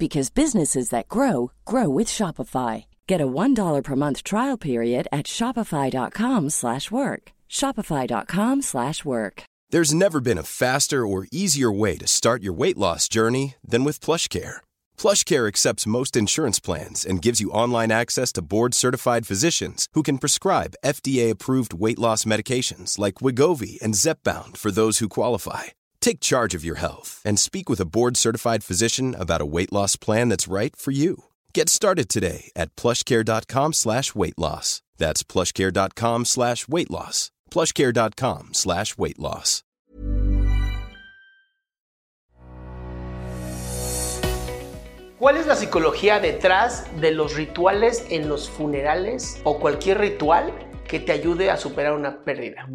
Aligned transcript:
because 0.00 0.30
businesses 0.30 0.90
that 0.90 1.08
grow 1.08 1.52
grow 1.64 1.88
with 1.88 2.08
Shopify. 2.08 2.86
Get 3.06 3.20
a 3.20 3.32
$1 3.42 3.84
per 3.84 3.96
month 3.96 4.24
trial 4.24 4.56
period 4.56 5.06
at 5.12 5.26
shopify.com/work. 5.26 7.22
shopify.com/work. 7.48 9.42
There's 9.72 9.94
never 9.94 10.20
been 10.20 10.38
a 10.38 10.42
faster 10.42 11.06
or 11.06 11.28
easier 11.30 11.70
way 11.70 11.96
to 11.98 12.06
start 12.08 12.42
your 12.42 12.52
weight 12.52 12.76
loss 12.76 13.08
journey 13.08 13.54
than 13.64 13.84
with 13.84 14.00
PlushCare. 14.00 14.56
PlushCare 14.98 15.46
accepts 15.46 15.86
most 15.86 16.16
insurance 16.16 16.58
plans 16.58 17.06
and 17.06 17.22
gives 17.22 17.40
you 17.40 17.52
online 17.52 17.92
access 17.92 18.32
to 18.32 18.42
board-certified 18.42 19.28
physicians 19.28 19.86
who 19.94 20.02
can 20.02 20.18
prescribe 20.18 20.74
FDA-approved 20.84 21.72
weight 21.72 22.00
loss 22.00 22.24
medications 22.24 22.98
like 22.98 23.22
Wigovi 23.22 23.80
and 23.80 23.94
Zepbound 23.94 24.56
for 24.56 24.72
those 24.72 24.98
who 24.98 25.08
qualify. 25.08 25.64
Take 26.00 26.20
charge 26.20 26.54
of 26.54 26.64
your 26.64 26.76
health 26.76 27.22
and 27.24 27.38
speak 27.38 27.68
with 27.68 27.80
a 27.80 27.86
board-certified 27.86 28.64
physician 28.64 29.14
about 29.18 29.40
a 29.40 29.46
weight 29.46 29.72
loss 29.72 29.96
plan 29.96 30.28
that's 30.28 30.48
right 30.48 30.74
for 30.76 30.90
you. 30.90 31.24
Get 31.54 31.68
started 31.68 32.08
today 32.08 32.50
at 32.56 32.74
plushcare.com 32.76 33.72
slash 33.72 34.14
weight 34.14 34.38
loss. 34.38 34.82
That's 34.98 35.22
plushcare.com 35.22 36.24
slash 36.24 36.68
weight 36.68 36.90
loss. 36.90 37.30
plushcare.com 37.50 38.50
slash 38.52 38.98
weight 38.98 39.18
loss. 39.18 39.62
¿Cuál 45.18 45.36
es 45.36 45.46
la 45.46 45.54
psicología 45.54 46.18
detrás 46.18 46.86
de 46.98 47.10
los 47.10 47.34
rituales 47.34 48.06
en 48.08 48.26
los 48.26 48.48
funerales 48.48 49.38
o 49.44 49.58
cualquier 49.58 49.98
ritual 49.98 50.50
que 50.88 50.98
te 50.98 51.12
ayude 51.12 51.50
a 51.50 51.58
superar 51.58 51.92
una 51.92 52.24
pérdida? 52.24 52.66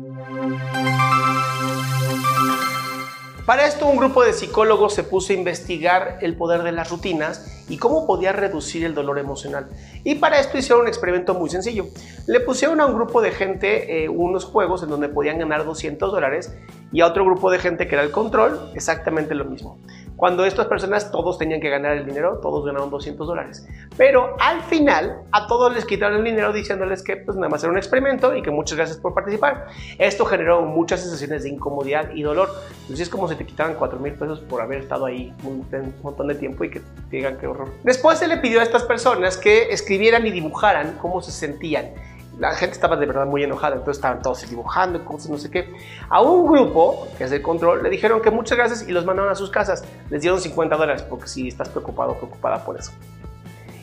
Para 3.46 3.68
esto 3.68 3.86
un 3.86 3.98
grupo 3.98 4.24
de 4.24 4.34
psicólogos 4.34 4.96
se 4.96 5.04
puso 5.04 5.32
a 5.32 5.36
investigar 5.36 6.18
el 6.22 6.36
poder 6.36 6.64
de 6.64 6.72
las 6.72 6.90
rutinas 6.90 7.64
y 7.70 7.78
cómo 7.78 8.08
podía 8.08 8.32
reducir 8.32 8.84
el 8.84 8.96
dolor 8.96 9.20
emocional. 9.20 9.68
Y 10.04 10.16
para 10.16 10.40
esto 10.40 10.58
hicieron 10.58 10.82
un 10.82 10.88
experimento 10.88 11.36
muy 11.36 11.52
sencillo. 11.52 11.86
Le 12.26 12.40
pusieron 12.40 12.82
a 12.82 12.88
un 12.88 12.96
grupo 12.96 13.22
de 13.22 13.30
gente 13.30 14.04
eh, 14.04 14.10
unos 14.10 14.46
juegos 14.46 14.82
en 14.82 14.90
donde 14.90 15.10
podían 15.10 15.38
ganar 15.38 15.64
200 15.64 16.12
dólares 16.12 16.56
y 16.92 17.02
a 17.02 17.06
otro 17.06 17.24
grupo 17.24 17.52
de 17.52 17.60
gente 17.60 17.88
que 17.88 17.94
era 17.94 18.04
el 18.04 18.10
control 18.10 18.72
exactamente 18.74 19.36
lo 19.36 19.46
mismo. 19.46 19.78
Cuando 20.16 20.46
estas 20.46 20.68
personas 20.68 21.12
todos 21.12 21.38
tenían 21.38 21.60
que 21.60 21.70
ganar 21.70 21.98
el 21.98 22.06
dinero, 22.06 22.40
todos 22.42 22.66
ganaron 22.66 22.90
200 22.90 23.28
dólares. 23.28 23.68
Pero 23.98 24.36
al 24.40 24.62
final 24.62 25.22
a 25.32 25.48
todos 25.48 25.74
les 25.74 25.86
quitaron 25.86 26.20
el 26.20 26.24
dinero 26.24 26.54
diciéndoles 26.54 27.04
que 27.04 27.18
pues 27.18 27.36
nada 27.36 27.50
más 27.50 27.64
era 27.64 27.72
un 27.72 27.78
experimento 27.78 28.36
y 28.36 28.42
que 28.42 28.50
muchas 28.50 28.78
gracias 28.78 28.98
por 28.98 29.14
participar. 29.14 29.68
Esto 29.98 30.26
generó 30.26 30.62
muchas 30.62 31.02
sensaciones 31.02 31.44
de 31.44 31.50
incomodidad 31.50 32.12
y 32.14 32.22
dolor. 32.22 32.50
Entonces 32.82 33.02
es 33.02 33.10
como 33.10 33.28
si 33.28 33.36
te 33.36 33.46
quitaran 33.46 33.76
4 33.76 34.00
mil 34.00 34.14
pesos 34.14 34.40
por 34.40 34.62
haber 34.62 34.80
estado 34.80 35.06
ahí 35.06 35.34
un, 35.44 35.66
un, 35.72 35.94
montón 36.02 36.28
de 36.28 36.36
tiempo 36.36 36.64
y 36.64 36.70
que 36.70 36.82
digan 37.12 37.38
qué 37.38 37.48
horror. 37.48 37.70
Después 37.84 38.18
se 38.20 38.28
le 38.28 38.38
pidió 38.38 38.62
a 38.62 38.64
estas 38.64 38.84
personas 38.84 39.38
que 39.38 39.74
escribieran 39.74 40.26
y 40.26 40.32
dibujaran 40.32 40.98
cómo 41.02 41.22
se 41.22 41.32
sentían 41.32 41.92
la 42.40 42.54
gente 42.54 42.74
estaba 42.74 42.96
de 42.96 43.06
verdad 43.06 43.26
muy 43.26 43.44
enojada, 43.44 43.76
entonces 43.76 43.98
estaban 43.98 44.22
todos 44.22 44.48
dibujando, 44.50 45.04
cosas, 45.06 45.30
no 45.30 45.38
sé 45.38 45.50
qué. 45.50 45.74
A 46.10 46.22
un 46.22 46.46
grupo, 46.48 47.08
que 47.18 47.24
es 47.26 47.32
el 47.32 47.42
control, 47.42 47.84
le 47.84 47.90
dijeron 47.90 48.22
que 48.22 48.32
muchas 48.32 48.58
gracias 48.58 48.88
y 48.88 48.92
los 48.92 49.06
mandaron 49.06 49.32
a 49.32 49.36
sus 49.36 49.50
casas. 49.50 49.84
Les 50.10 50.22
dieron 50.22 50.42
50 50.42 50.76
dólares, 50.76 51.04
porque 51.04 51.28
si 51.28 51.48
estás 51.48 51.70
preocupado 51.70 52.16
preocupada 52.16 52.64
por 52.64 52.78
eso. 52.78 52.92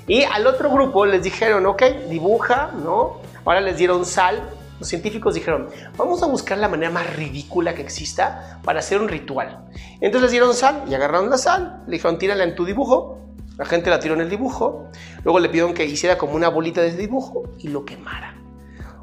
Y 0.06 0.24
al 0.24 0.46
otro 0.46 0.70
grupo 0.70 1.06
les 1.06 1.22
dijeron, 1.22 1.64
ok, 1.66 1.82
dibuja, 2.10 2.72
¿no? 2.82 3.20
Ahora 3.44 3.60
les 3.60 3.76
dieron 3.76 4.04
sal. 4.04 4.50
Los 4.78 4.88
científicos 4.88 5.34
dijeron, 5.34 5.68
vamos 5.96 6.22
a 6.22 6.26
buscar 6.26 6.58
la 6.58 6.68
manera 6.68 6.90
más 6.90 7.14
ridícula 7.16 7.74
que 7.74 7.82
exista 7.82 8.60
para 8.64 8.80
hacer 8.80 9.00
un 9.00 9.08
ritual. 9.08 9.64
Entonces 10.00 10.22
les 10.22 10.30
dieron 10.32 10.54
sal 10.54 10.82
y 10.88 10.94
agarraron 10.94 11.30
la 11.30 11.38
sal, 11.38 11.84
le 11.86 11.92
dijeron, 11.92 12.18
tírala 12.18 12.44
en 12.44 12.56
tu 12.56 12.64
dibujo. 12.64 13.18
La 13.56 13.64
gente 13.64 13.90
la 13.90 14.00
tiró 14.00 14.14
en 14.14 14.22
el 14.22 14.30
dibujo. 14.30 14.88
Luego 15.22 15.38
le 15.38 15.48
pidieron 15.48 15.72
que 15.72 15.84
hiciera 15.84 16.18
como 16.18 16.34
una 16.34 16.48
bolita 16.48 16.80
de 16.80 16.88
ese 16.88 16.96
dibujo 16.96 17.44
y 17.58 17.68
lo 17.68 17.84
quemara. 17.84 18.41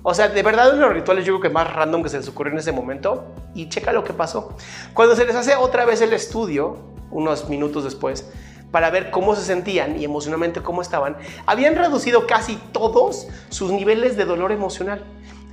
O 0.02 0.14
sea, 0.14 0.30
de 0.30 0.44
verdad, 0.44 0.70
uno 0.70 0.82
de 0.82 0.86
los 0.88 0.94
rituales 0.94 1.26
yo 1.26 1.34
creo 1.34 1.42
que 1.42 1.54
más 1.54 1.72
random 1.74 2.04
que 2.04 2.10
se 2.10 2.18
les 2.18 2.28
ocurrió 2.28 2.54
en 2.54 2.60
ese 2.60 2.72
momento. 2.72 3.34
Y 3.54 3.70
checa 3.70 3.92
lo 3.92 4.04
que 4.04 4.14
pasó. 4.14 4.56
Cuando 4.94 5.16
se 5.16 5.26
les 5.26 5.36
hace 5.36 5.56
otra 5.56 5.86
vez 5.86 6.02
el 6.02 6.14
estudio, 6.14 6.78
unos 7.12 7.50
minutos 7.50 7.84
después, 7.84 8.26
para 8.72 8.90
ver 8.90 9.12
cómo 9.12 9.36
se 9.36 9.44
sentían 9.44 10.00
y 10.00 10.06
emocionalmente 10.06 10.62
cómo 10.62 10.82
estaban, 10.82 11.18
habían 11.46 11.76
reducido 11.76 12.28
casi 12.28 12.56
todos 12.72 13.28
sus 13.50 13.72
niveles 13.72 14.16
de 14.16 14.26
dolor 14.26 14.52
emocional. 14.52 15.04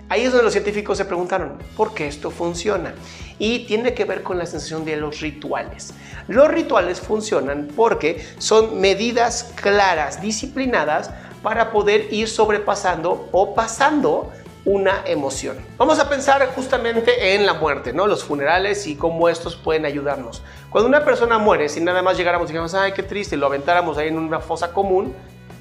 Ahí 0.09 0.23
es 0.23 0.31
donde 0.31 0.45
los 0.45 0.53
científicos 0.53 0.99
se 0.99 1.05
preguntaron, 1.05 1.59
¿por 1.77 1.93
qué 1.93 2.07
esto 2.07 2.31
funciona? 2.31 2.95
Y 3.41 3.67
tiene 3.67 3.93
que 3.93 4.05
ver 4.05 4.23
con 4.23 4.39
la 4.39 4.47
sensación 4.47 4.84
de 4.84 4.97
los 4.97 5.21
rituales. 5.21 5.95
Los 6.28 6.49
rituales 6.49 7.01
funcionan 7.01 7.69
porque 7.75 8.25
son 8.39 8.81
medidas 8.81 9.53
claras, 9.57 10.21
disciplinadas, 10.23 11.11
para 11.42 11.70
poder 11.70 12.12
ir 12.12 12.28
sobrepasando 12.28 13.28
o 13.32 13.54
pasando 13.54 14.32
una 14.66 15.02
emoción. 15.06 15.56
Vamos 15.78 16.00
a 16.00 16.08
pensar 16.08 16.44
justamente 16.54 17.34
en 17.34 17.47
la 17.47 17.54
muerte, 17.54 17.92
¿no? 17.92 18.08
Los 18.08 18.24
funerales 18.24 18.86
y 18.88 18.97
cómo 18.97 19.28
estos 19.28 19.54
pueden 19.54 19.86
ayudarnos. 19.86 20.42
Cuando 20.70 20.88
una 20.88 21.04
persona 21.04 21.38
muere, 21.38 21.69
si 21.69 21.80
nada 21.80 22.02
más 22.02 22.16
llegáramos 22.16 22.47
y 22.47 22.48
dijéramos, 22.48 22.74
ay, 22.74 22.92
qué 22.92 23.04
triste, 23.04 23.36
y 23.36 23.38
lo 23.38 23.47
aventáramos 23.47 23.97
ahí 23.97 24.08
en 24.08 24.19
una 24.19 24.41
fosa 24.41 24.72
común, 24.72 25.14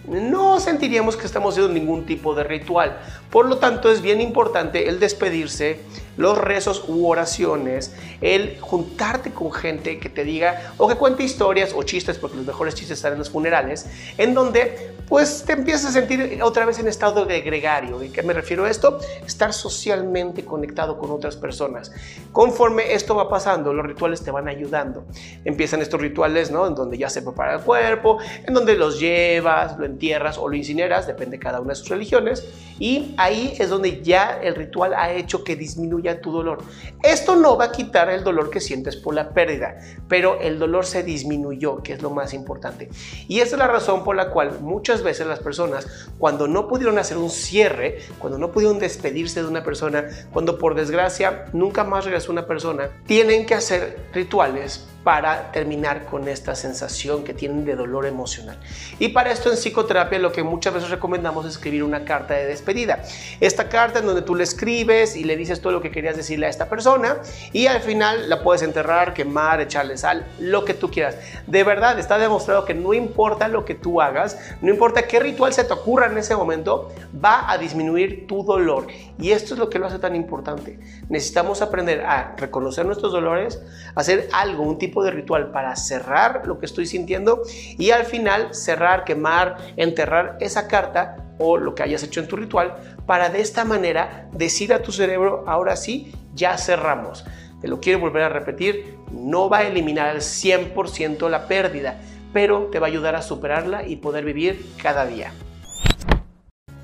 no 0.07 0.59
sentiríamos 0.59 1.17
que 1.17 1.25
estamos 1.25 1.53
haciendo 1.53 1.73
ningún 1.73 2.05
tipo 2.05 2.35
de 2.35 2.43
ritual. 2.43 2.97
Por 3.29 3.47
lo 3.47 3.57
tanto, 3.57 3.91
es 3.91 4.01
bien 4.01 4.21
importante 4.21 4.87
el 4.87 4.99
despedirse, 4.99 5.79
los 6.17 6.37
rezos 6.37 6.85
u 6.87 7.07
oraciones, 7.07 7.93
el 8.21 8.57
juntarte 8.59 9.31
con 9.31 9.51
gente 9.51 9.99
que 9.99 10.09
te 10.09 10.23
diga 10.23 10.73
o 10.77 10.87
que 10.87 10.95
cuente 10.95 11.23
historias 11.23 11.73
o 11.75 11.83
chistes, 11.83 12.17
porque 12.17 12.37
los 12.37 12.45
mejores 12.45 12.75
chistes 12.75 12.97
están 12.97 13.13
en 13.13 13.19
los 13.19 13.29
funerales, 13.29 13.87
en 14.17 14.33
donde 14.33 14.93
pues 15.07 15.43
te 15.45 15.53
empiezas 15.53 15.85
a 15.85 15.91
sentir 15.91 16.39
otra 16.41 16.65
vez 16.65 16.79
en 16.79 16.87
estado 16.87 17.25
de 17.25 17.41
gregario. 17.41 18.01
¿Y 18.03 18.09
qué 18.09 18.23
me 18.23 18.33
refiero 18.33 18.65
a 18.65 18.69
esto? 18.69 18.99
Estar 19.25 19.53
socialmente 19.53 20.43
conectado 20.43 20.97
con 20.97 21.11
otras 21.11 21.35
personas. 21.35 21.91
Conforme 22.31 22.93
esto 22.93 23.15
va 23.15 23.29
pasando, 23.29 23.73
los 23.73 23.85
rituales 23.85 24.23
te 24.23 24.31
van 24.31 24.47
ayudando. 24.47 25.05
Empiezan 25.43 25.81
estos 25.81 26.01
rituales, 26.01 26.49
¿no? 26.49 26.65
En 26.65 26.75
donde 26.75 26.97
ya 26.97 27.09
se 27.09 27.21
prepara 27.21 27.55
el 27.55 27.61
cuerpo, 27.61 28.17
en 28.45 28.53
donde 28.53 28.75
los 28.75 28.99
llevas, 28.99 29.77
lo 29.77 29.85
entierras 29.95 30.37
o 30.37 30.47
lo 30.47 30.55
incineras, 30.55 31.07
depende 31.07 31.37
de 31.37 31.43
cada 31.43 31.61
una 31.61 31.69
de 31.69 31.75
sus 31.75 31.89
religiones, 31.89 32.45
y 32.77 33.15
ahí 33.17 33.55
es 33.57 33.69
donde 33.69 34.01
ya 34.03 34.39
el 34.41 34.55
ritual 34.55 34.93
ha 34.93 35.11
hecho 35.11 35.43
que 35.43 35.55
disminuya 35.55 36.19
tu 36.19 36.31
dolor. 36.31 36.61
Esto 37.01 37.35
no 37.35 37.57
va 37.57 37.65
a 37.65 37.71
quitar 37.71 38.09
el 38.09 38.23
dolor 38.23 38.49
que 38.49 38.59
sientes 38.59 38.97
por 38.97 39.15
la 39.15 39.29
pérdida, 39.29 39.79
pero 40.09 40.39
el 40.41 40.59
dolor 40.59 40.85
se 40.85 41.01
disminuyó, 41.03 41.81
que 41.81 41.93
es 41.93 42.01
lo 42.01 42.09
más 42.09 42.33
importante. 42.33 42.89
Y 43.27 43.39
esa 43.39 43.55
es 43.55 43.59
la 43.59 43.67
razón 43.67 44.03
por 44.03 44.15
la 44.15 44.29
cual 44.29 44.59
muchas 44.59 45.03
veces 45.03 45.25
las 45.25 45.39
personas, 45.39 46.09
cuando 46.17 46.47
no 46.47 46.67
pudieron 46.67 46.99
hacer 46.99 47.17
un 47.17 47.29
cierre, 47.29 47.99
cuando 48.19 48.37
no 48.37 48.51
pudieron 48.51 48.79
despedirse 48.79 49.41
de 49.41 49.47
una 49.47 49.63
persona, 49.63 50.09
cuando 50.33 50.57
por 50.57 50.75
desgracia 50.75 51.45
nunca 51.53 51.83
más 51.83 52.03
regresó 52.03 52.31
una 52.31 52.45
persona, 52.45 52.89
tienen 53.05 53.45
que 53.45 53.55
hacer 53.55 53.97
rituales 54.13 54.87
para 55.05 55.51
terminar 55.51 56.05
con 56.05 56.27
esta 56.27 56.55
sensación 56.55 57.23
que 57.23 57.35
tienen 57.35 57.63
de 57.63 57.75
dolor 57.75 58.07
emocional. 58.07 58.57
Y 58.97 59.09
para 59.09 59.31
esto 59.31 59.51
en 59.51 59.55
psicoterapia 59.55 60.17
lo 60.17 60.31
que 60.31 60.41
muchas 60.41 60.73
veces 60.73 60.89
recomendamos 60.89 61.45
es 61.45 61.51
escribir 61.51 61.83
una 61.83 62.03
carta 62.05 62.33
de 62.33 62.47
despedida. 62.47 63.03
Esta 63.39 63.69
carta 63.69 63.99
en 63.99 64.07
donde 64.07 64.23
tú 64.23 64.33
le 64.33 64.43
escribes 64.43 65.15
y 65.15 65.23
le 65.23 65.37
dices 65.37 65.61
todo 65.61 65.73
lo 65.73 65.81
que 65.83 65.91
querías 65.91 66.17
decirle 66.17 66.47
a 66.47 66.49
esta 66.49 66.69
persona 66.69 67.17
y 67.53 67.67
al 67.67 67.81
final 67.81 68.31
la 68.31 68.41
puedes 68.41 68.63
enterrar, 68.63 69.13
quemar, 69.13 69.61
echarle 69.61 69.95
sal, 69.95 70.25
lo 70.39 70.65
que 70.65 70.73
tú 70.73 70.89
quieras. 70.89 71.19
De 71.45 71.63
verdad 71.63 71.99
está 71.99 72.17
demostrado 72.17 72.65
que 72.65 72.73
no 72.73 72.91
importa 72.95 73.47
lo 73.47 73.63
que 73.63 73.75
tú 73.75 74.01
hagas, 74.01 74.39
no 74.63 74.71
importa 74.71 75.03
qué 75.03 75.19
ritual 75.19 75.53
se 75.53 75.65
te 75.65 75.73
ocurra 75.73 76.07
en 76.07 76.17
ese 76.17 76.35
momento, 76.35 76.91
va 77.23 77.51
a 77.51 77.59
disminuir 77.59 78.25
tu 78.25 78.43
dolor. 78.43 78.87
Y 79.19 79.31
esto 79.31 79.53
es 79.53 79.59
lo 79.59 79.69
que 79.69 79.77
lo 79.77 79.85
hace 79.85 79.99
tan 79.99 80.15
importante. 80.15 80.79
Necesitamos 81.09 81.61
aprender 81.61 82.01
a 82.01 82.33
reconocer 82.37 82.87
nuestros 82.87 83.11
dolores, 83.11 83.61
hacer 83.93 84.29
algo, 84.33 84.63
un 84.63 84.79
tipo 84.79 84.94
de 85.03 85.11
ritual 85.11 85.51
para 85.51 85.75
cerrar 85.75 86.43
lo 86.45 86.59
que 86.59 86.65
estoy 86.65 86.85
sintiendo 86.85 87.41
y 87.77 87.91
al 87.91 88.05
final 88.05 88.53
cerrar, 88.53 89.03
quemar, 89.03 89.57
enterrar 89.77 90.37
esa 90.39 90.67
carta 90.67 91.17
o 91.37 91.57
lo 91.57 91.75
que 91.75 91.83
hayas 91.83 92.03
hecho 92.03 92.19
en 92.19 92.27
tu 92.27 92.35
ritual 92.35 92.75
para 93.05 93.29
de 93.29 93.41
esta 93.41 93.65
manera 93.65 94.29
decir 94.31 94.73
a 94.73 94.81
tu 94.81 94.91
cerebro, 94.91 95.43
ahora 95.47 95.75
sí, 95.75 96.11
ya 96.33 96.57
cerramos. 96.57 97.25
Te 97.61 97.67
lo 97.67 97.79
quiero 97.79 97.99
volver 97.99 98.23
a 98.23 98.29
repetir, 98.29 98.97
no 99.11 99.49
va 99.49 99.59
a 99.59 99.63
eliminar 99.67 100.09
al 100.09 100.21
100% 100.21 101.29
la 101.29 101.47
pérdida, 101.47 101.99
pero 102.33 102.67
te 102.71 102.79
va 102.79 102.87
a 102.87 102.89
ayudar 102.89 103.15
a 103.15 103.21
superarla 103.21 103.87
y 103.87 103.97
poder 103.97 104.25
vivir 104.25 104.65
cada 104.81 105.05
día. 105.05 105.31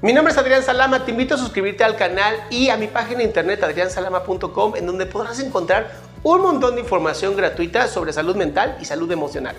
Mi 0.02 0.14
nombre 0.14 0.32
es 0.32 0.38
Adrián 0.40 0.64
Salama, 0.64 1.06
te 1.06 1.12
invito 1.12 1.36
a 1.36 1.38
suscribirte 1.38 1.84
al 1.84 1.96
canal 1.96 2.36
y 2.50 2.70
a 2.70 2.78
mi 2.78 2.88
página 2.88 3.22
internet 3.22 3.62
adriansalama.com 3.62 4.76
en 4.76 4.88
donde 4.88 5.06
podrás 5.06 5.40
encontrar 5.40 5.92
un 6.24 6.42
montón 6.42 6.76
de 6.76 6.82
información 6.82 7.36
gratuita 7.36 7.88
sobre 7.88 8.14
salud 8.14 8.36
mental 8.36 8.78
y 8.80 8.86
salud 8.86 9.12
emocional. 9.12 9.56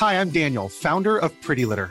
Hi, 0.00 0.14
I'm 0.14 0.30
Daniel, 0.30 0.68
founder 0.68 1.18
of 1.18 1.32
Pretty 1.42 1.64
Litter. 1.64 1.90